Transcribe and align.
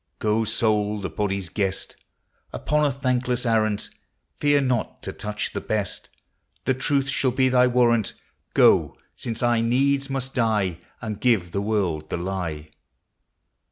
Goe, 0.17 0.45
soule, 0.45 0.99
the 0.99 1.11
bodie's 1.11 1.47
guest, 1.49 1.95
Upon 2.51 2.83
a 2.83 2.91
thanklesse 2.91 3.45
arrant; 3.45 3.91
Feare 4.35 4.59
not 4.59 5.03
to 5.03 5.13
touche 5.13 5.53
the 5.53 5.61
best— 5.61 6.09
The 6.65 6.73
truth 6.73 7.07
shall 7.07 7.29
be 7.29 7.49
thy 7.49 7.67
warrant; 7.67 8.13
Goe, 8.55 8.97
since 9.15 9.43
I 9.43 9.61
needs 9.61 10.09
must 10.09 10.33
dye, 10.33 10.79
And 11.03 11.21
give 11.21 11.51
the 11.51 11.61
world 11.61 12.09
the 12.09 12.17
lye. 12.17 12.71